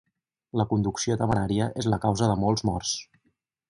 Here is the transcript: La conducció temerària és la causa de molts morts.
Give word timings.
La 0.61 0.65
conducció 0.71 1.19
temerària 1.21 1.69
és 1.83 1.91
la 1.95 2.03
causa 2.09 2.35
de 2.35 2.43
molts 2.47 2.69
morts. 2.73 2.99